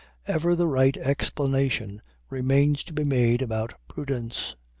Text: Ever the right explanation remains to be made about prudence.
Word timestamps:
Ever 0.25 0.55
the 0.55 0.65
right 0.65 0.97
explanation 0.97 2.01
remains 2.31 2.83
to 2.85 2.93
be 2.93 3.03
made 3.03 3.43
about 3.43 3.73
prudence. 3.87 4.55